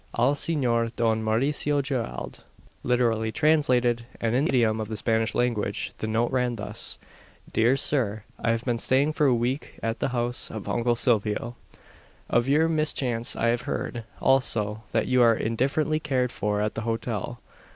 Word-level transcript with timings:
"Al 0.17 0.33
Senor 0.33 0.87
Don 0.95 1.21
Mauricio 1.23 1.79
Gerald." 1.83 2.43
Literally 2.81 3.31
translated, 3.31 4.07
and 4.19 4.33
in 4.33 4.45
the 4.45 4.49
idiom 4.49 4.81
of 4.81 4.87
the 4.87 4.97
Spanish 4.97 5.35
language, 5.35 5.91
the 5.99 6.07
note 6.07 6.31
ran 6.31 6.55
thus: 6.55 6.97
"Dear 7.53 7.77
Sir, 7.77 8.23
I 8.39 8.49
have 8.49 8.65
been 8.65 8.79
staying 8.79 9.13
for 9.13 9.27
a 9.27 9.35
week 9.35 9.77
at 9.83 9.99
the 9.99 10.09
house 10.09 10.49
of 10.49 10.67
Uncle 10.67 10.95
Silvio. 10.95 11.55
Of 12.31 12.49
your 12.49 12.67
mischance 12.67 13.35
I 13.35 13.49
have 13.49 13.69
heard 13.69 14.03
also, 14.19 14.81
that 14.91 15.05
you 15.05 15.21
are 15.21 15.35
indifferently 15.35 15.99
cared 15.99 16.31
for 16.31 16.61
at 16.61 16.73
the 16.73 16.81
hotel. 16.81 17.39